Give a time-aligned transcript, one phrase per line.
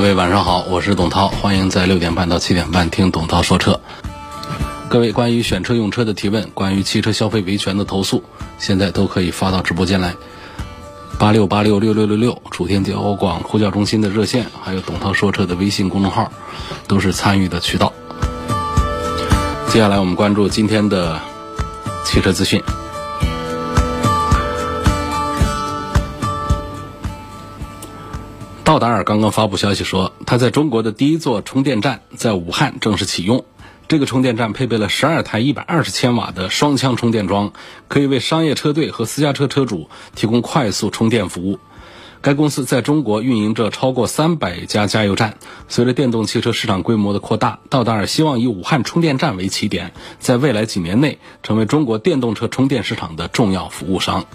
[0.00, 3.78] 各位晚上好，我是董涛，欢迎在六点半到七点半听董涛说车。
[4.88, 8.24] 各位关于选车用车的提问，关于汽车消费维权的投诉，
[8.56, 10.14] 现在都可以发到直播间来。
[11.18, 16.32] 八六八六六六六六，楚天交广呼叫中心的热线，还有董涛说车的微信公众号，
[16.88, 17.92] 都是参与的渠道。
[19.68, 21.20] 接下来我们关注今天的
[22.06, 22.62] 汽车资讯。
[28.70, 33.44] 奥达尔刚刚发布消息说，他在中国的第一座充电站在武汉正式启用。
[33.88, 37.52] 这个充电站配备了十二台一百二十千瓦的双枪充电桩，
[37.88, 41.58] 可以为商业车队和私家车车主提供快速充电服务。
[42.22, 45.38] 该公司在中国运营着超过三百家加油站。
[45.68, 54.26] 随着电动汽车市场规模的扩大，道达尔希望以武汉充电站为起点，在未来几年内成为中国电动车充电市场的重要服务商。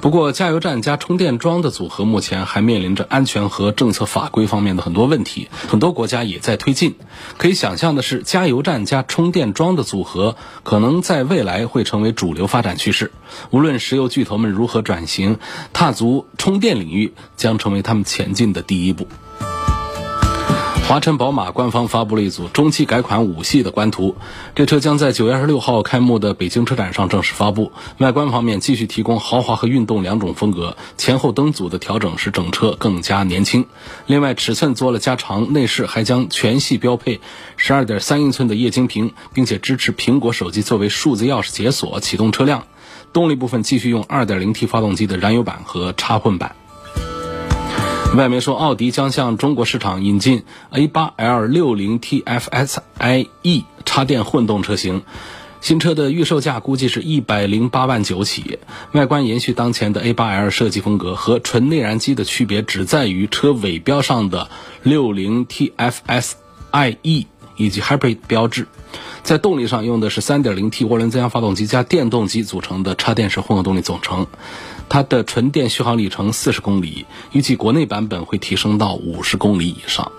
[0.00, 6.94] 不过，加油站加充电桩的组合目前还面临着安全和政策法规方面的很多问题，很多国家也在推进。
[7.38, 13.10] 可以想象的是，加油站加充电桩的组合可能在未来会成为主流发展趋势。
[13.50, 15.38] 无论石油巨头们如何转型，
[15.72, 17.12] 踏足充电领域。
[17.42, 19.08] 将成为他们前进的第一步。
[20.88, 24.14] 华晨宝马官方发布了一组中期改款五系的官图，
[24.54, 27.72] 这车将在九月二十六号开幕的北京车展上正式发布。
[27.98, 33.64] 外观方面继续提供豪华和运动两种风格，前后灯组的调整使整车更加年轻。
[34.06, 37.20] 另外，尺寸做了加长，内饰还将全系标配
[37.56, 42.64] 十二点三英寸的液晶屏，并且支持苹果手机作为数字钥匙解锁启动车辆。
[43.14, 46.56] 动力部分继续用二点零 T 发动机的燃油版和插混版。
[48.14, 55.02] 外媒说，奥迪将向中国市场引进 A8L 60 TFSI-E 插电混动车型。
[55.62, 58.58] 新车的预售价估计是一百零八万九起。
[58.92, 64.50] 外观延续当前的 A8L 设计风格，和纯内燃机的区别只在于车尾标上的
[64.84, 68.66] 60 TFSI-E 以及 Hybrid 标志。
[69.22, 74.26] 在动力上用的是 3.0T 涡轮增压发动机加电动机组成的插电式混合动力总成。
[74.92, 80.12] 它的纯电续航里程四十公里，预计国内版本会提升到五十公里以上。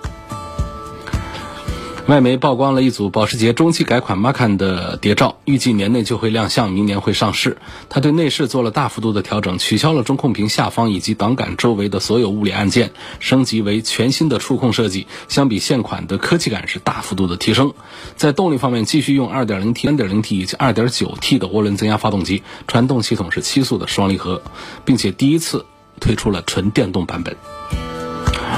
[2.06, 7.58] 外媒曝光了一组保时捷中期改款 Macan 的谍照，预计年内就会亮相，明年会上市。
[7.88, 15.08] 它对内饰做了大幅度的调整，取消了中控屏下方以及挡杆周围的所有物理按键，升级为全新的触控设计。
[15.30, 17.74] 相比现款的科技感是大幅度的提升。
[18.18, 24.42] 在动力方面，继续用 2.0T、3.0T 以及 2.9T 的涡轮增压发动机，传动系统是七速的双离合，
[24.84, 25.66] 并且第一次
[26.02, 27.38] 推出了纯电动版本。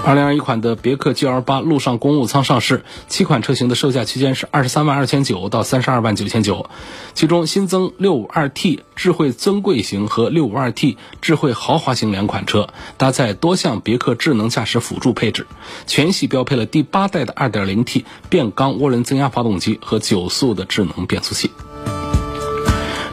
[0.04, 6.70] 二零二一款的别克 GL 八陆上公务舱上市，七款车型的售价区间是二十三万二千九到三十二万九千九，
[7.14, 15.48] 其中新增六五二 T 智慧尊贵型和六五二 T 智慧豪华型两款车，搭载多项别克智能驾驶辅助配置，
[15.88, 21.50] 全系标配了第八代的二点零 T 变缸涡轮增压发动机和九速的智能变速器。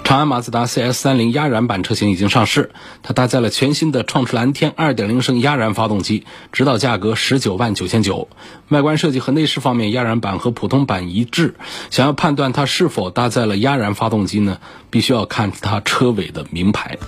[0.05, 2.71] 长安马自达 CS30 压燃版车型已经上市，
[3.03, 8.29] 它搭载了全新的创驰蓝天2.0升压燃发动机，指导价格十九万九千九。
[8.69, 11.55] 外观设计和内饰方面，压燃版和普通版一致。
[11.91, 14.59] 想要判断它是否搭载了压燃发动机呢？
[14.91, 16.99] 必须要看它车尾的名牌。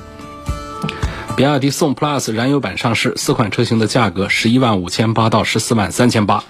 [1.36, 6.44] 比亚迪宋 PLUS 燃油版上市，四款车型的价格十一万五千八到十四万三千八。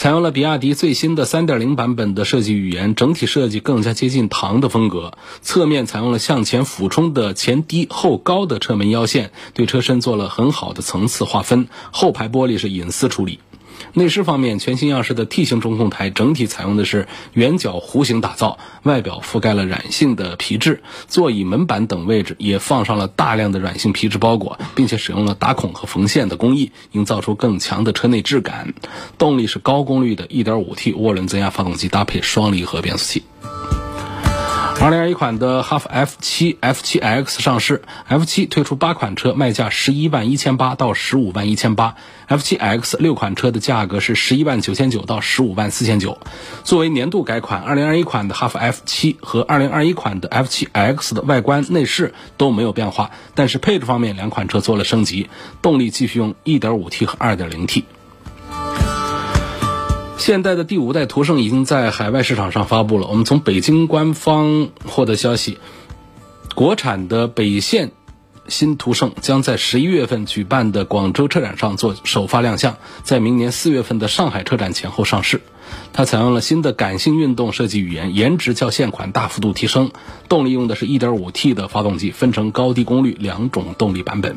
[0.00, 5.12] 采用了比亚迪最新的3.0版本的设计语言，整体设计更加接近唐的风格。
[5.42, 11.68] 侧面采用了向前俯冲的前低后高的车门腰线，对车身做了很好的层次划分。
[11.90, 13.40] 后排玻璃是隐私处理。
[13.92, 28.74] 内饰方面，全新样式的 T 型中控台整体采用的是圆角弧形打造，外表覆盖了软性的皮质，座椅、门板等位置也放上了大量的软性皮质包裹，并且使用了打孔和缝线的工艺，营造出更强的车内质感。
[29.18, 33.22] 动力是高功率的 1.5T 涡轮增压发动机，搭配双离合变速器。
[34.82, 41.96] 二零二一款的哈弗 F 七 F 七 X 上市，F 七推出八款车，卖价十一万一千八到十五万一千八
[42.26, 46.18] ，F 七 X 六款车的价格是十一万九千九到十五万四千九。
[46.64, 55.28] 作为年度改款，二零二一款的哈弗 F 七和二零二一款的 F 七 X 的外观内饰都没有变化，但是配置方面两款车做了升级，
[55.60, 57.84] 动力继续用一点五 T 和二点零 T。
[60.20, 63.06] 现代的第五代途胜已经在海外市场上发布了。
[63.06, 65.58] 我们从北京官方获得消息，
[66.54, 67.92] 国产的北线
[68.46, 75.40] 新途胜将在十一月份举办的广州车展上做首发亮相，在明年四月份的上海车展前后上市。
[75.94, 79.90] 它采用了新的感性运动设计语言，颜值较现款大幅度提升，
[80.28, 84.36] 动力用的是一点五 T 的发动机，分成高低功率两种动力版本。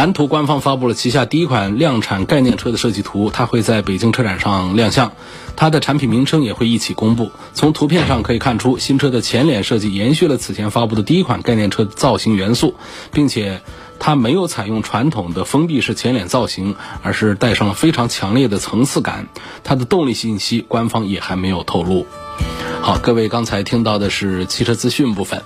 [0.00, 5.12] 蓝图官方发布了旗下第一款量产概念车的设计图，它会在北京车展上亮相，
[5.56, 7.30] 它的产品名称也会一起公布。
[7.52, 12.76] 从图片上可以看出，新车的前脸设计延续了此前发布的第一款概念车造型元素，
[13.12, 13.60] 并且
[13.98, 19.28] 它没有采用传统的封闭式前脸造型，而是带上了非常强烈的层次感。
[19.64, 22.06] 它的动力信息官方也还没有透露。
[22.80, 25.42] 好，各位刚才听到的是汽车资讯部分，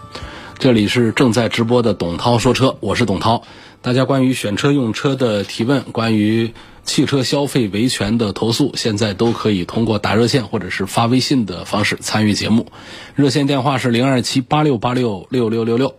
[0.61, 3.43] 这里是正在直播的董涛说车，我是董涛。
[3.84, 6.54] 大家关于选车用车的提问，关于
[6.84, 12.69] 汽车消费维权的投诉，现在都可以通过打热线或者是发微信的方式参与节目。
[13.14, 15.94] 热线电话是零二七八六八六六六六六。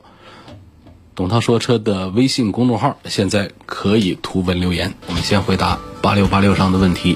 [1.14, 4.96] 董涛说车的微信公众号现在可以图文留言。
[5.06, 7.16] 我们先回答八六八六上的问题。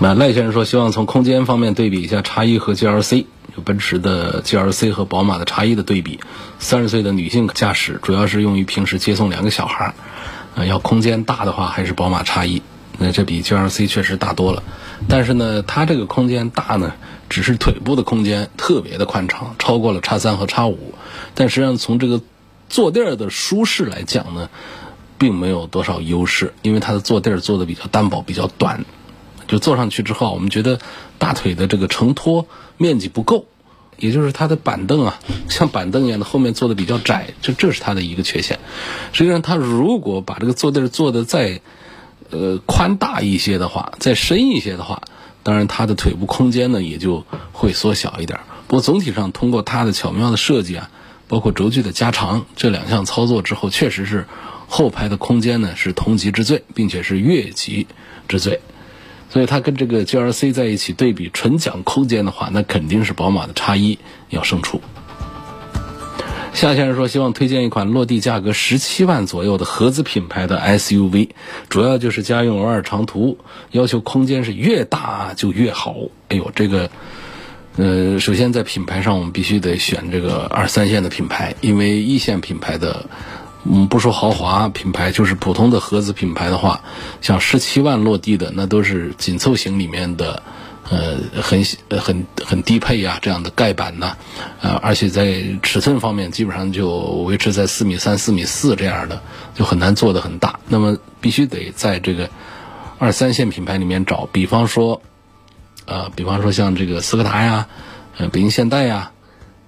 [0.00, 3.26] 那赖先生说，希望从空间方面对比一下叉一和 GLC。
[3.60, 6.20] 奔驰的 GLC 和宝马的叉一的对比，
[6.58, 9.94] 三十岁的女性驾驶主要是用于平时接送两个小孩儿，
[10.54, 12.62] 呃，要空间大的话还是宝马叉一，
[12.98, 14.62] 那这比 GLC 确实大多了。
[15.08, 16.94] 但是呢，它这个空间大呢，
[17.28, 20.94] 只是腿部的空间特别的宽敞，超过了叉三和叉五。
[21.34, 22.20] 但实际上从这个
[22.68, 24.48] 坐垫的舒适来讲呢，
[25.18, 28.84] 并没有多少优势，因为它的坐垫做的比较单薄，比较短。
[29.46, 30.80] 就坐上去之后，我们觉得
[31.18, 33.46] 大腿的这个承托面积不够，
[33.98, 35.18] 也就是它的板凳啊，
[35.48, 38.58] 像板凳一样的后面做的比较窄，这这是它的一个缺陷。
[39.12, 41.60] 实际上，它如果把这个坐垫做的再
[42.30, 45.02] 呃宽大一些的话，再深一些的话，
[45.42, 48.40] 当然它的腿部空间呢也就会缩小一点。
[48.66, 50.90] 不过总体上，通过它的巧妙的设计啊，
[51.28, 54.26] 包括轴距的加长这两项操作之后，确实是
[54.66, 57.86] 后排的空间呢是同级之最，并且是越级
[58.28, 58.60] 之最。
[59.36, 63.98] 所以它跟这个 GLC 在一起对比，纯讲空间的话，那肯定是宝马的叉一
[64.30, 64.80] 要胜出。
[66.54, 71.28] 夏先生说，希望推荐一款落地价格十七万左右的合资品牌的 SUV，
[71.68, 73.36] 主要就是家用偶尔长途，
[73.72, 75.94] 要求空间是越大就越好。
[76.30, 76.88] 哎呦，这个，
[77.76, 83.10] 呃，首先在品牌上，我们必须得选这个二三线的品牌，因为一线品牌的。
[83.68, 86.80] 嗯，不说豪华品牌，就是普通的合资品牌的话，
[87.20, 90.42] 像十七万落地的，那都是紧凑型里面的，
[90.88, 91.64] 呃，很
[91.98, 94.16] 很很低配呀，这样的盖板呐，
[94.60, 96.88] 呃，而且在尺寸方面基本上就
[97.26, 99.20] 维持在四米三、四米四这样的，
[99.54, 100.60] 就很难做的很大。
[100.68, 102.30] 那么必须得在这个
[102.98, 105.02] 二三线品牌里面找，比方说，
[105.86, 107.66] 呃，比方说像这个斯柯达呀，
[108.16, 109.10] 呃，北京现代呀，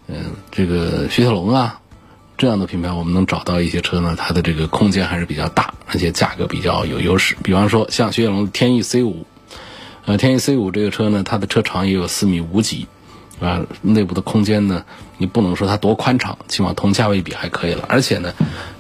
[0.06, 1.80] 嗯，这个雪铁龙啊。
[2.38, 7.37] 这样的品牌，我们能找到一些车呢，它的这个空间还是比较大，而且价格比较有优势。
[7.43, 9.26] 比方说像雪铁龙天翼 C 五，
[10.06, 12.87] 呃，天翼 C 五这个车呢，它的车长也有四米五几，
[13.40, 14.85] 啊，内部的空间呢，
[15.17, 17.85] 你不能说它多宽敞，起码同价位比还可以了。
[17.88, 18.32] 而且呢，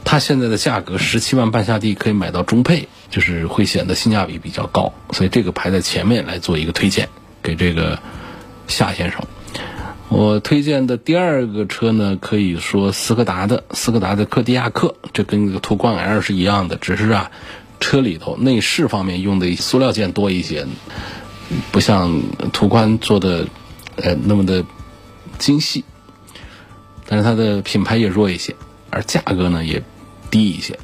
[0.04, 7.08] 它现在的价格十七万半下地可以买到中配，就是会显得性价比比较高，所以这个排在前面来做一个推荐
[7.42, 7.98] 给这个
[8.68, 9.26] 夏先生。
[10.10, 17.30] 我推荐的第二个车呢，可以说斯柯达的斯柯达的柯迪亚克，这跟那个途观 L 是一样的，只是啊，
[17.78, 20.66] 车里头内饰方面用的塑料件多一些，
[21.70, 22.22] 不像
[22.52, 23.46] 途观做的
[23.96, 24.64] 呃那么的
[25.38, 25.84] 精细，
[27.06, 28.56] 但是它的品牌也弱一些，
[28.88, 29.82] 而价格呢也
[30.30, 30.78] 低一些，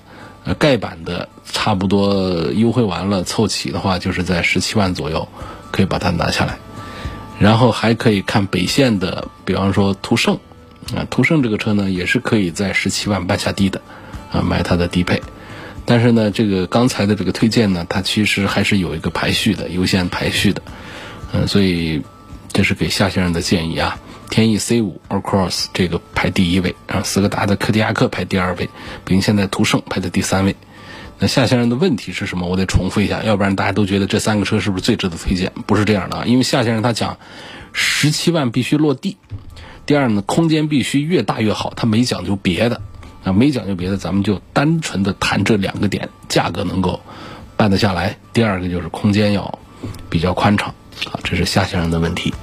[0.45, 5.27] 呃盖板的差不多优惠完了凑齐的话，就是在十七万左右
[5.71, 6.59] 可以把它拿下来。
[7.39, 10.39] 然后还可以看北线的，比方说途胜，
[10.95, 13.81] 啊，途胜这个车呢也是可以在十七万半下低的，
[14.33, 15.23] 啊，买它的低配。
[15.85, 20.63] 但是呢，这个刚才的这个推荐呢，它其实还是有一个排序的，优先排序的，
[21.33, 22.03] 嗯，所以
[22.53, 23.99] 这是给夏先生的建议啊。
[24.31, 28.71] 天翼 C 五 Across 这个排第一位，然后斯柯达的柯迪亚克排第二位，
[29.05, 30.57] 北京现代途胜排在第三位。
[31.19, 32.49] 那夏先生的问题是什么？
[32.49, 35.53] 我得重复一下，要不然大家都觉得这三个车是不是最值得推荐？
[35.65, 37.19] 不是这样的啊，因为夏先生他讲，
[37.73, 39.17] 十七万必须落地，
[39.87, 42.83] 第二呢，空间必须越大越好，他没讲究别的，
[43.23, 47.01] 啊，没讲究别的，咱们就单纯的谈这两个点，价格能够
[47.57, 49.59] 办得下来，第二个就是空间要
[50.11, 50.75] 比较宽敞，
[51.13, 52.35] 啊，这是夏先生的问题。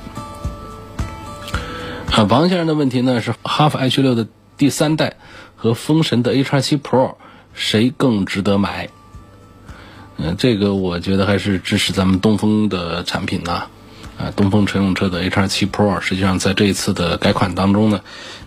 [2.10, 5.18] 啊，王先生的问题呢是哈弗 H 六的第三代
[5.56, 7.16] 和风神的 H 七 Pro。
[7.53, 8.89] 谁更值得买？
[10.17, 13.51] 嗯，这个我觉得还是支持咱们东风的产品呢。
[13.51, 13.70] 啊，
[14.22, 18.01] 啊东风乘用车的 HR7 Pro 实际上在这一次的改款当中呢，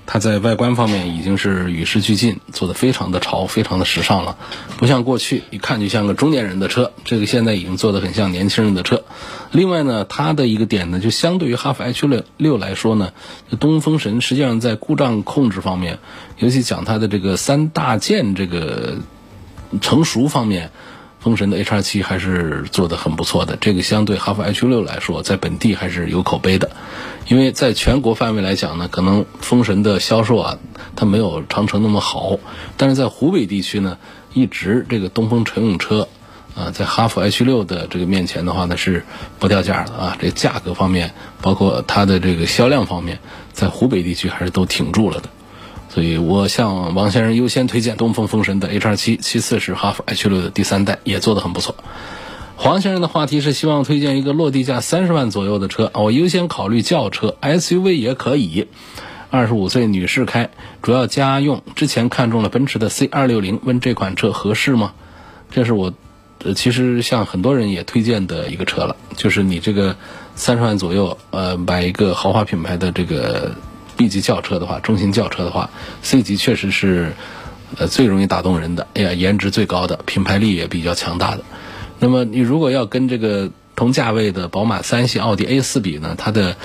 [0.06, 4.36] 它在外观方面已经是与时俱进，做的非常的潮，非常的时尚了。
[4.76, 9.02] 不像过去一看就像个中年人的车，这个现在已经做的很像年轻人的车。
[9.50, 13.12] 另外呢，它的一个点呢，就相对于哈弗 H 六六来说呢，
[13.58, 15.98] 东风神实际上在故障控制方面，
[16.38, 18.98] 尤其讲它的这个三大件这个
[19.80, 20.70] 成熟方面。
[21.24, 26.70] 风神的 H R 七还是做的很不错的，这个相对哈弗 H 六来说，在本地还是有口碑的。
[27.28, 30.58] 因为在全国范围来讲呢，可能风神的销售啊，
[30.96, 32.36] 它没有长城那么好，
[32.76, 33.96] 但是在湖北地区呢，
[34.34, 36.08] 一直这个东风乘用车
[36.54, 39.06] 啊，在哈弗 H 六的这个面前的话呢，是
[39.38, 40.18] 不掉价的啊。
[40.20, 43.18] 这价格方面，包括它的这个销量方面，
[43.54, 45.30] 在湖北地区还是都挺住了的。
[45.94, 51.76] 所以我向王先生优先推荐东风风神的 HR7，其次是哈弗 H6 的第三代，也做得很不错。
[52.56, 58.66] 黄先生的话题是希望推荐一个落地价三十万左右的车，我优先考虑轿车，SUV 也可以。
[59.30, 60.50] 二十五岁女士开，
[60.82, 61.62] 主要家用。
[61.76, 64.94] 之前看中了奔驰的 C260，问这款车合适吗？
[65.52, 65.94] 这是我，
[66.42, 69.94] 呃，其实像很多人也推荐的一个车了，就是你这个
[70.34, 73.54] 三十万左右，呃，买一个豪华品牌的这个。
[73.96, 75.70] B 级轿车的话，中型轿车的话
[76.02, 77.12] ，C 级确实是，
[77.76, 78.86] 呃，最容易打动人的。
[78.94, 81.44] 哎呀，颜值最高的，品牌力也比较强大的。
[81.98, 86.56] 那么你如果要跟这个同价位的宝马三系、奥迪 A 四比呢，它的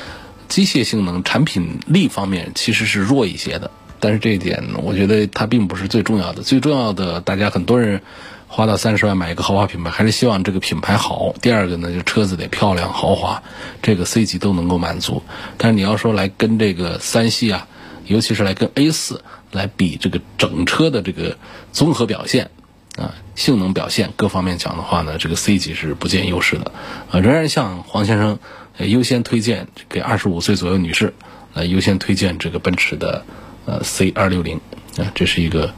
[0.48, 3.72] 机械性能、产品力方面其实是弱一些的。
[4.00, 6.42] 但是这一点，我觉得它并不是最重要的。
[6.42, 8.02] 最重要的，大家很多人。
[8.52, 11.36] 花到三十万买一个豪华品牌，还是希望这个品牌好。
[11.40, 13.44] 第二个呢，就车子得漂亮豪华，
[13.84, 15.22] 这个 C 级都能够满足。
[15.58, 17.68] 但是你要说来跟这个三系啊，
[18.06, 21.38] 尤其是来跟 A 四来比这个整车的这个
[21.72, 22.50] 综合表现
[22.98, 26.72] 啊、性能表现各方面讲的话呢，这个 C 级是不见优势的。
[27.12, 28.40] 啊，仍然向黄先生
[28.80, 31.14] 优先推荐给二十五岁左右女士
[31.54, 33.24] 来优先推荐这个奔驰的
[33.66, 34.60] 呃 C 二六零
[34.98, 35.72] 啊，这是一个。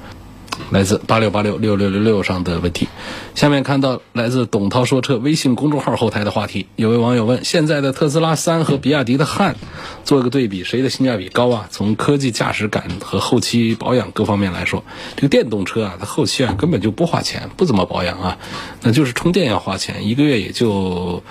[0.69, 2.87] 来自八六八六六六六六上的问题，
[3.35, 9.55] 下面看到来自董涛说车微信公众号后台的话题，有位网友问：现在的特斯拉三和比亚迪的汉
[10.03, 11.67] 做一个对比，谁的性价比高啊？
[11.71, 14.83] 从科技、驾驶感和后期保养各方面来说，
[15.15, 18.37] 这个电动车啊，它后期啊根本就不花钱，不怎么保养啊，
[18.81, 21.23] 那就是充电要花钱，一个月也就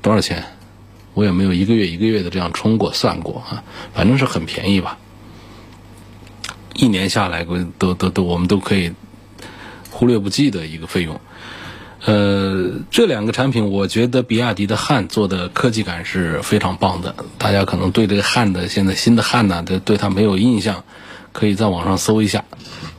[0.00, 0.44] 多少钱？
[1.14, 4.98] 我也没有一个月一个月的这样充过算过啊，反正是很便宜吧。
[6.74, 7.46] 一年下来，
[7.78, 8.92] 都都都，我们都可以
[9.90, 11.20] 忽略不计的一个费用。
[12.04, 17.14] 呃，这两个产品，我觉得比亚迪的汉做的科技感是非常棒的。
[17.38, 20.82] 大家可能对这个汉的现在新的汉呢，对对它没有印象，
[21.32, 22.44] 可以在网上搜一下。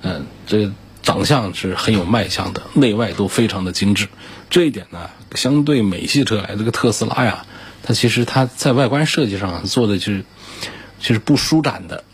[0.03, 4.07] 嗯，这长相是很有卖相的，内外都非常的精致。
[4.49, 7.45] 这一点呢，相对美系车来，这个特斯拉呀，
[7.83, 10.23] 它其实它在外观设计上做的就是
[10.99, 12.05] 就是不舒展的。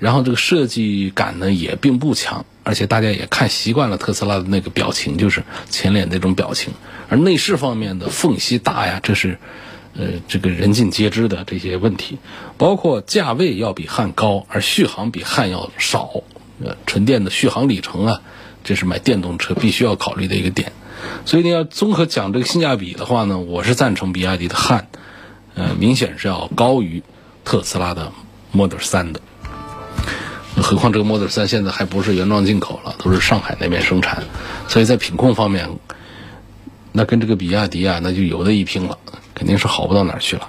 [0.00, 6.72] 然后这个设计感呢也并不强，而且大家也看习惯了特斯拉的那个表情，就是前脸那种表情。
[7.08, 9.38] 而内饰方面的缝隙大呀，这是
[9.94, 12.18] 呃这个人尽皆知的这些问题。
[12.56, 16.22] 包括价位要比汉高，而续航比汉要少，
[16.64, 18.22] 呃纯电的续航里程啊，
[18.64, 20.72] 这是买电动车必须要考虑的一个点。
[21.26, 24.88] 所以你要综合讲这个性价比的话呢，我是赞成比亚迪的汉，
[25.54, 27.02] 呃明显是要高于
[27.44, 28.12] 特斯拉的
[28.52, 29.20] Model 3的。
[30.62, 34.22] 何况这个 Model 3现在还不是原装进口了，都是上海那边生产，
[34.68, 35.68] 所以在品控方面，
[36.92, 38.98] 那跟这个比亚迪啊，那就有的一拼了，
[39.34, 40.48] 肯定是好不到哪儿去了。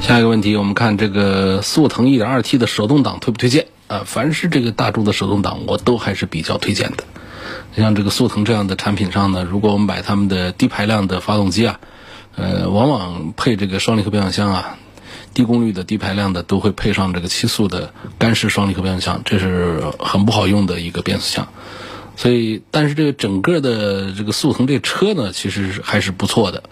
[0.00, 3.66] 下一个问题，我们看这个速腾 1.2T 的手动挡推不推荐？
[3.88, 7.04] 啊，凡是这个大众的手动挡，我都还是比较推荐的。
[7.76, 11.80] 像这个速腾这样的产品上呢，如果我们买他们的低排量的发动机啊，
[12.36, 14.76] 呃，往往配这个双离合变速箱啊。
[15.34, 21.48] 低功率的、低排量的都会配上这个七速的干式双离合变速箱，这是很不好用的一个变速箱。
[22.16, 26.62] 所以，但是这个整个的这个速腾这车呢，其实还是不错的。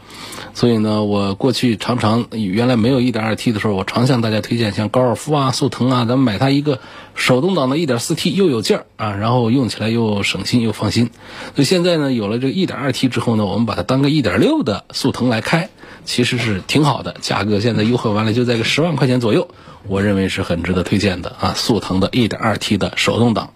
[0.55, 6.79] 所以呢，我过去常常原来没有 1.2T 的时候，我常向大家推荐像高尔夫啊、速腾啊，咱们买它一个
[7.17, 11.11] 手动挡的 1.4T 又有劲儿啊，然后用起来又省心又放心。
[11.57, 15.71] 所以现在呢，有了这个 1.2T 之后呢，我们把它当个1.6的速腾来开。
[16.05, 19.49] 其实是挺好的，价格现在优惠完了就在个十万块钱左右，
[19.89, 21.55] 我认为是很值得推荐的啊！
[21.55, 23.51] 速腾的 1.2T 的手动挡，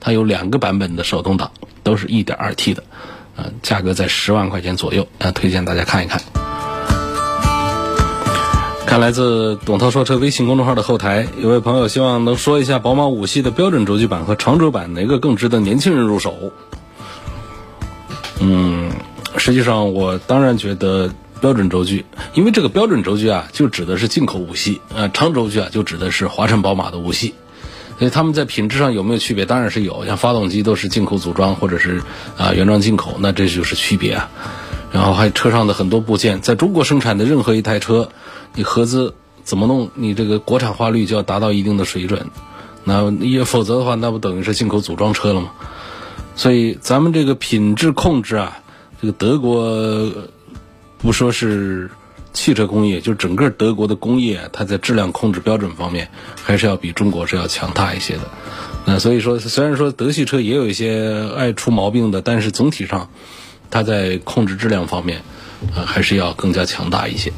[0.00, 1.50] 它有两个版本的手动挡，
[1.82, 2.82] 都是一点二 T 的，
[3.36, 6.20] 啊，价格在十万块钱左右，啊，推荐大家看一看。
[8.84, 16.52] 看来自董涛说车微信公众号的后台，有位朋友希望能说一下宝马五系的标准轴距版和长轴版哪个更值得年轻人入手。
[18.40, 18.90] 嗯，
[19.38, 21.10] 实际上我当然觉得
[21.42, 27.34] 标准轴距，因为这个标准轴距啊，就指的是进口五系，呃，长轴距啊就指的是华晨宝马的五系。
[27.98, 29.44] 所以他们在品质上有没有区别？
[29.44, 32.02] 当然是有，像发动机都是进口组装或者是
[32.38, 34.30] 啊原装进口，那这就是区别啊。
[34.92, 38.08] 然后还有车上的很多部件，在中国生产的任何一台车，
[38.54, 39.90] 你合资怎么弄？
[39.94, 42.26] 你这个国产化率就要达到一定的水准，
[42.84, 45.50] 那也否则的话，那不等于是进口组装车了吗？
[46.34, 48.58] 所以咱们这个品质控制啊，
[49.00, 50.12] 这个德国
[51.02, 51.90] 不说是
[52.32, 56.08] 汽车工业，就整个德国的工业，它在质量控制标准方面
[56.42, 58.22] 还是要比中国是要强大一些的。
[58.86, 63.10] 那所以说，虽然说德系车也有一些爱出毛病的，但是总体上。
[63.74, 65.22] 它在控制质量方面，
[65.74, 67.32] 啊，还是要更加强大一些，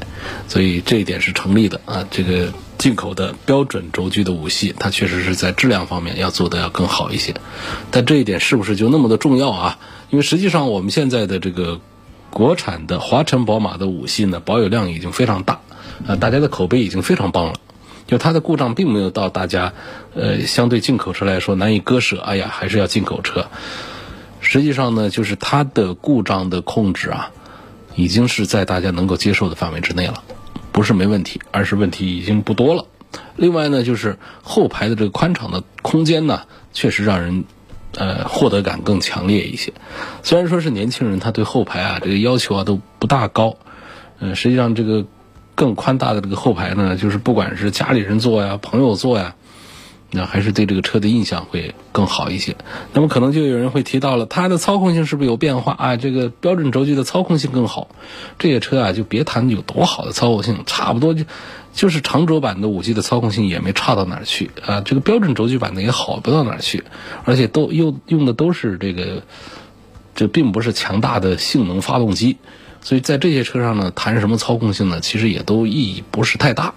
[0.48, 2.04] 所以这一点是成立的啊。
[2.10, 7.32] 这个进口的标准轴距的五系，它确实是在质量方面要做的要更好一些。
[7.92, 9.78] 但这一点是不是就那么的重要啊？
[10.10, 11.80] 因为实际上我们现在的这个
[12.34, 15.60] 国产的华晨宝马的五系呢，保有量已经非常大，
[16.04, 17.54] 啊，大家的口碑已经非常棒了。
[18.08, 19.72] 就它的故障并没有到大家，
[20.14, 22.20] 呃，相对进口车来说难以割舍。
[22.20, 23.46] 哎呀，还是要进口车。
[24.40, 27.30] 实际上呢，就是它的故障的控制啊，
[27.94, 30.22] 已经是在大家能够接受的范围之内了，
[30.72, 32.84] 不是没问题，而是问题已经不多了。
[33.36, 37.44] 另外呢，就是后排的这个宽敞的空间呢，确实让人
[37.96, 39.72] 呃获得感更强烈一些。
[40.22, 43.56] 虽然说是年轻人，他对后排啊这个要求啊都不大高，
[44.18, 45.04] 嗯，实际上这个
[45.54, 49.34] 更宽大的这个后排呢，就是不管是家里人坐呀，朋友坐呀。
[50.14, 52.54] 那还是对这个车的印象会更好一些。
[52.92, 55.96] 那么可能就有人会提到了，它的操控性是不是有变化啊？
[55.96, 57.88] 这个标准轴距的操控性更好。
[58.38, 61.24] 这些车啊，就别谈有多好的操控性，差不多就
[61.72, 64.80] 就是长轴版的五 G 的操控性也没差到哪儿去啊。
[64.82, 66.84] 这个标准轴距版的也好不到哪儿去，
[67.24, 69.24] 而且都用用的都是这个，
[70.14, 72.36] 这并不是强大的性能发动机，
[72.84, 75.00] 所以在这些车上呢，谈什么操控性呢？
[75.00, 76.74] 其实也都意义不是太大。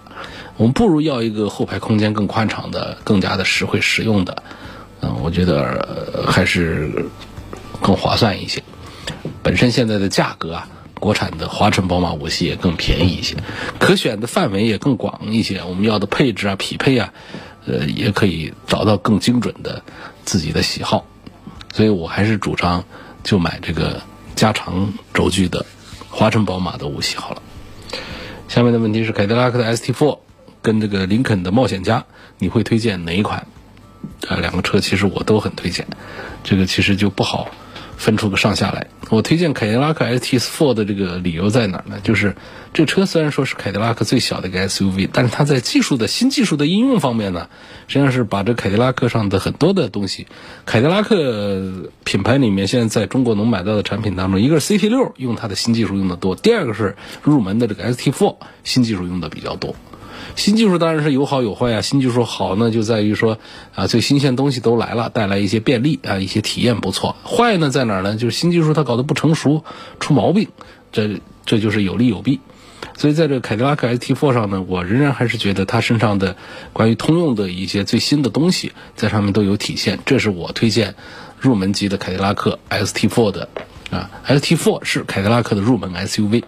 [0.56, 4.42] 我们不如要一个后排空间更宽敞的、更加的实惠实用的，
[5.02, 7.06] 嗯，我觉得还是
[7.82, 8.62] 更划算一些。
[9.42, 13.36] 本身现在的价格啊，国产的华晨宝马五系也更便宜一些，
[13.78, 15.62] 可选的范围也更广一些。
[15.62, 17.12] 我们要的配置啊、匹配啊，
[17.66, 19.82] 呃，也可以找到更精准的
[20.24, 21.06] 自己的喜好。
[21.72, 22.82] 所以我还是主张
[23.22, 24.00] 就买这个
[24.34, 25.64] 加长轴距的
[26.18, 27.40] 华晨宝马的五系好了。
[28.48, 30.18] 下面的问题是凯迪拉克的 S T four。
[30.60, 32.04] 跟这个林肯的冒险家，
[32.38, 33.46] 你会推荐哪一款？
[34.26, 35.86] 啊，两个车其实我都很推荐，
[36.42, 37.46] 这个其实就不好
[37.98, 38.86] 分出个上下来。
[39.10, 41.98] 我推荐凯迪拉克 ST4 的这个理由在哪儿呢？
[42.02, 42.36] 就是
[42.72, 47.48] 这车虽然说是凯迪拉克最小的一个 SUV，但是它在技术的新技术的应用方面呢，
[47.88, 50.26] 实际上是把这凯迪拉克上的很多的东西，
[50.64, 59.74] 凯迪拉克品牌里面现在在中国能买到的产品当中，一个是 CT6 用它的新技术用的多，第二个是入门的这个 ST4 新技术用的比较多。
[60.36, 61.80] 新技术当然是有好有坏啊。
[61.80, 63.38] 新技术好呢，就在于说
[63.74, 67.16] 啊，最新鲜东西都来了，带来一些便利啊，一些体验不错。
[67.24, 68.16] 坏呢在哪儿呢？
[68.16, 69.64] 就是新技术它搞得不成熟，
[70.00, 70.48] 出毛病，
[70.92, 72.40] 这这就是有利有弊。
[72.96, 76.36] 所以在这凯迪拉克 ST4 上呢，我仍然还是觉得它身上的
[76.72, 80.00] 关于通用的一些最新的东西在上面都有体现。
[80.04, 80.96] 这是我推荐
[81.38, 83.48] 入门级的凯迪拉克 ST4 的
[83.90, 86.42] 啊，ST4 是凯迪拉克的入门 SUV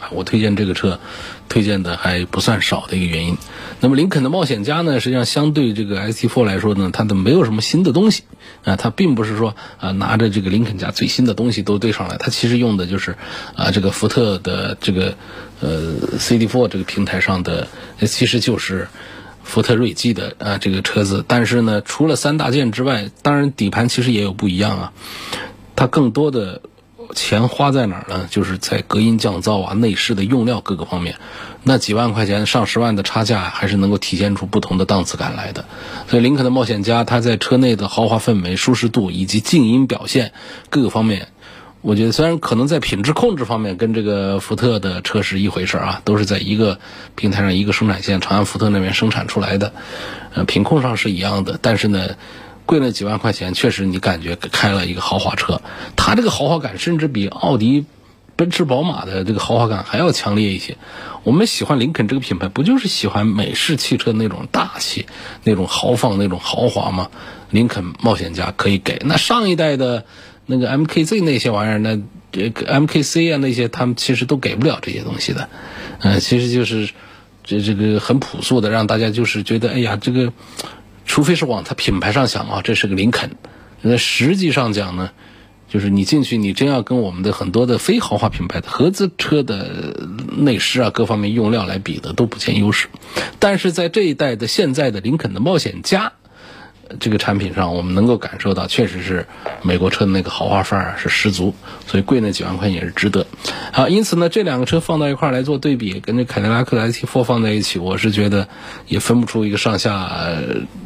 [0.00, 0.08] 啊。
[0.10, 0.98] 我推荐这个车，
[1.48, 3.36] 推荐的还不算少的一个原因。
[3.80, 8.22] 那么林肯的冒险家呢，实际上相对这个 ST4 来说呢，它的没有什么新的东西
[8.64, 13.16] 啊，它并不是说啊拿着这个林肯家最新的东西都对上来，它其实用的就是
[13.56, 15.14] 啊这个福特的这个
[15.60, 17.66] 呃 CD4 这个平台上的，
[18.06, 18.88] 其实就是
[19.42, 21.24] 福特锐际的啊这个车子。
[21.26, 24.92] 但是呢，除了三大件之外，当然底盘其实也有不一样啊，
[25.76, 26.62] 它更多的。
[27.14, 28.26] 钱花在哪儿呢？
[28.30, 31.16] 就是在隔音降噪啊、内饰的用料各个方面。
[31.62, 35.64] 那几万块钱、上十万的差价，还是能够体现出不同的档次感来的。
[36.08, 40.32] 所以林肯的冒险家，它在车内的豪华氛围、舒适度以及静音表现
[40.70, 41.28] 各个方面，
[41.80, 46.78] 我觉得虽然可能在品质控制方面跟这个福特的车是一回事儿啊，都是在一个
[47.14, 49.72] 平台上、一个生产线，长安福特那边生产出来的，
[50.34, 52.16] 呃，品控上是一样的，但是呢。
[52.66, 55.60] 贵了几万块钱，确实你感觉开了一个豪华车，
[55.96, 57.84] 它这个豪华感甚至比奥迪、
[58.36, 60.76] 奔驰、宝马的这个豪华感还要强烈一些。
[61.24, 65.06] 我们喜欢林肯这个品牌，不就是喜欢美式汽车那种大气、
[65.44, 67.10] 那种豪放、那种豪华吗？
[67.50, 69.02] 林肯冒险家可以给。
[69.04, 70.04] 那上一代的
[70.46, 72.00] 那个 MKZ 那些玩意儿，那
[72.32, 75.48] 这个 MKC 啊那些，他们其实都给不了这些东西的。
[76.00, 76.90] 嗯，其实就是
[77.44, 80.32] 这这个很朴素的，让大家就是觉得，哎呀，这个
[81.12, 83.32] 除非是往它品牌上想啊，这是个林肯。
[83.82, 85.10] 那实际上讲呢，
[85.68, 89.94] 就是你进去，你真要跟我们的很多的非豪华品牌的合资车的
[90.38, 92.88] 内饰啊，各方面用料来比的，都不见优势。
[93.38, 96.14] 但是在这一代的现在的林肯的冒险家。
[97.00, 99.26] 这个产品上，我们能够感受到，确实是
[99.62, 101.54] 美国车的那个豪华范儿是十足，
[101.86, 103.26] 所以贵那几万块也是值得。
[103.72, 108.48] 好，因此呢，这两个车放到一块来做对比，跟这凯迪拉克的 ST4 放在一起，我是觉得
[108.86, 110.10] 也分不出一个上下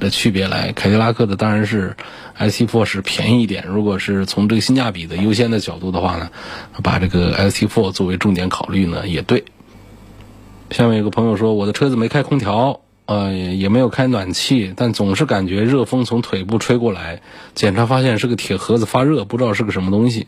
[0.01, 0.73] 的区别来。
[0.73, 1.97] 凯迪拉克的当然是
[2.39, 6.31] ST4 是便宜一点，如果是从这个性价比的优先的角度的话呢，
[6.83, 9.45] 把这个 ST4 作为重点考虑呢，也对。
[10.71, 12.81] 下面有个朋友说，我的车子没开空调。
[13.07, 17.23] 呃，也没有开暖气，但总是感觉热风从腿部吹过来。
[17.55, 20.27] 检查发现是个铁盒子发热，不知道是个什么东西。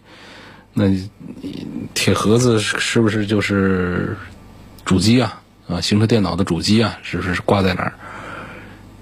[0.74, 0.84] 那
[1.92, 4.16] 铁盒子是不是就是
[4.84, 5.42] 主机啊？
[5.68, 7.92] 啊，行车电脑的主机啊，是不是挂在哪儿？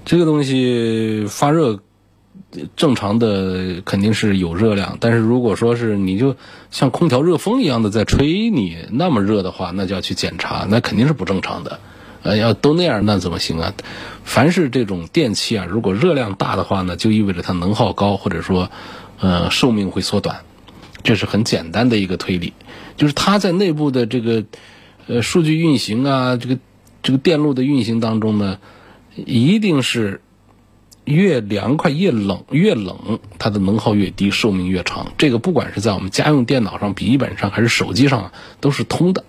[0.05, 1.79] 这个东西发热，
[2.75, 6.35] 正常的肯定是有热量，但是如果说是你就
[6.71, 11.79] 像空调热风一样的在吹你那么热的话，那就要去检查，那肯定是不正常的。
[12.27, 13.73] 呃，要都那样那怎么行啊？
[14.25, 18.69] 凡是这种电器啊，如果热量大的话呢，就意味着它能耗高，或者说，
[19.21, 20.41] 呃，寿命会缩短。
[21.03, 22.51] 这是很简单的一个推理，
[22.97, 24.43] 就是它在内部的这个
[25.07, 26.57] 呃数据运行啊，这个
[27.01, 28.59] 这个电路的运行当中呢，
[29.15, 30.19] 一定是
[31.07, 35.13] 越凉快越冷越冷，它的能耗越低，寿命越长。
[35.17, 39.23] 这个不管是在我们家用电脑上、笔记本上还是手机上啊，都是通的。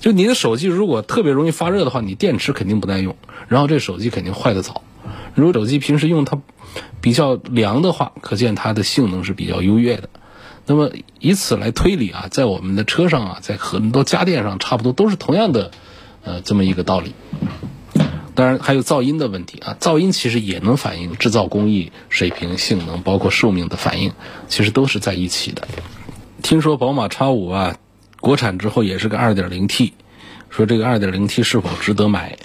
[0.00, 3.14] 就你的手机如果特别容易发热的话，你电池肯定不耐用，
[3.48, 4.82] 然后这手机肯定坏的早。
[5.34, 6.40] 如果手机平时用它
[7.02, 10.08] 比较凉的话，可见它的性能是比较优越的。
[10.64, 15.72] 那么以此来推理啊，在我们的车上啊，在很多家电上差不多都是同样的
[16.24, 17.12] 呃这么一个道理。
[18.38, 24.12] 当然还有噪音的问题啊，噪音其实也能反映制造工艺水平、性能，包括寿命的反应，
[24.46, 25.66] 其实都是在一起的。
[26.40, 27.76] 听说宝马 X 五啊。
[28.20, 29.92] 国产之后也是个 2.0T，
[30.50, 32.36] 说这个 2.0T 是否值得买？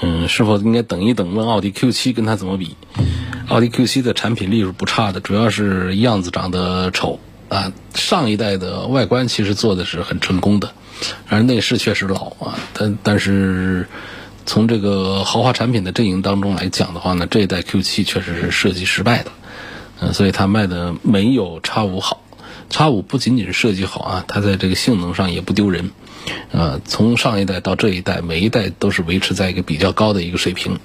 [0.00, 1.34] 嗯，是否应该等一等？
[1.34, 2.76] 问奥迪 Q7 跟它怎么比？
[3.48, 7.18] 奥迪 Q7 的产品力是不差的，主要是样子长得丑
[7.50, 7.72] 啊。
[7.94, 10.72] 上一代的外观其实做的是很成功的，
[11.28, 12.58] 而内饰确实老啊。
[12.74, 13.88] 但但是
[14.50, 19.30] 从这个豪华产品的阵营当中来讲的话呢，这一代 Q7 确实是设计失败的，
[20.00, 22.20] 嗯，所以它卖的没有叉五好。
[22.68, 25.92] 叉五不仅仅是设计好啊，它在这个性能上也不丢人，
[26.50, 30.80] 呃，从上一代到这一代，每一代都是维持在一个比较高的一个水平，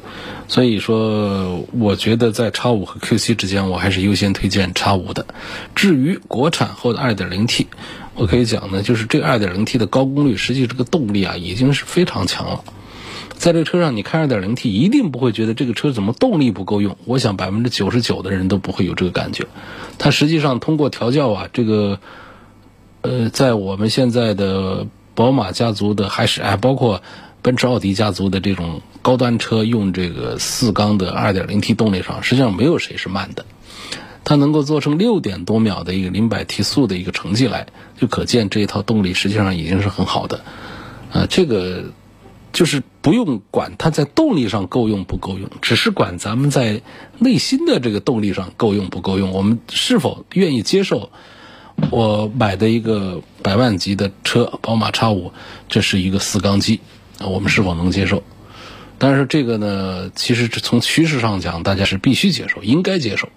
[0.47, 5.25] 所以说，我觉得在叉五和 Q7 之间，我还是优先推荐叉五的。
[5.73, 7.65] 至于国产后的 2.0T，
[8.13, 12.63] 我可以讲呢，就是这个 2.0T 的高功率，实际这个动力啊，已经是非常强了。
[13.38, 16.98] 在这个车上，你开 2.0T 一定不会觉得这个车怎么动力不够用。
[17.06, 19.45] 我想百分之九十九的人都不会有这个感觉。
[20.00, 22.00] 它实际上通过调教啊，这个
[23.02, 27.04] 呃，在我们现在的宝马家族的还是哎，包括
[27.43, 33.45] 奔驰、奥迪家族的这种高端车用这个四缸的 2.0T 动力上，实际上没有谁是慢的。
[34.24, 37.67] 它能够做成六点多秒的一个零百提速的一个成绩来，
[38.00, 40.41] 就可见这一套动力实际上已经是很好的。
[41.12, 41.84] 啊，这个。
[42.56, 46.82] 就是不用管它在动力上够用不够用，只是管咱们在
[47.20, 49.32] 内心的这个动力上够用不够用。
[49.32, 51.12] 我们是否愿意接受
[51.91, 55.34] 我买的一个百万级的车，宝马叉五，
[55.68, 56.80] 这是一个四缸机，
[57.20, 58.24] 我们是否能接受？
[58.98, 63.28] 但是这个呢，其实从趋势上讲，大家是必须接受，应该接受。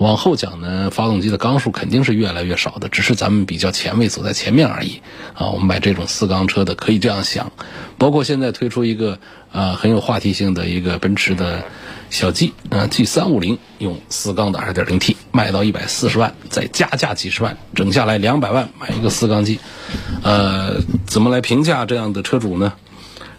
[0.00, 5.02] 往后讲呢，发动机的缸数肯定是越来越少的，只是咱们比较前卫，走在前面而已。
[5.34, 7.52] 啊，我们买这种四缸车的可以这样想。
[7.98, 9.18] 包括现在推出一个
[9.52, 11.64] 啊很有话题性的一个奔驰的
[12.08, 19.60] 小 G，啊 G 三五零用四缸的二点零 T，卖到一百四十万，再加价几十万，整下来两百万买一个四缸机。
[20.22, 22.72] 呃，怎么来评价这样的车主呢？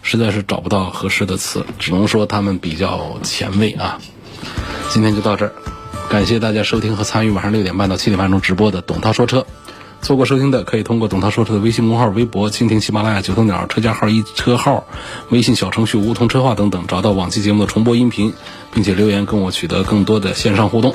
[0.00, 3.98] 实在是找不到合适的词，只能说他们比较前卫啊。
[4.90, 5.52] 今天就到这儿。
[6.12, 9.46] 感谢大家收听和参与晚上六点半到七点半钟直播的董涛说车。
[10.02, 14.84] 错过收听的，可以通过董涛说车的微信公号、微博、蜻蜓、喜马拉雅、九头鸟车架号、一车号、
[15.30, 18.34] 微信小程序梧桐车话等等，找到往期节目的重播音频，
[18.74, 20.94] 并且留言跟我取得更多的线上互动。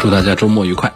[0.00, 0.94] 祝大家周末愉快。